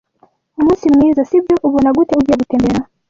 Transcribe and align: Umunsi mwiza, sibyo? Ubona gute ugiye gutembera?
Umunsi 0.59 0.85
mwiza, 0.93 1.21
sibyo? 1.29 1.55
Ubona 1.67 1.89
gute 1.97 2.13
ugiye 2.19 2.37
gutembera? 2.41 2.79